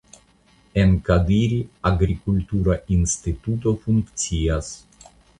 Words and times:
En 0.83 0.93
Kadiri 1.09 1.59
agrikultura 1.89 2.77
instituto 2.95 3.75
funkcias. 3.83 4.71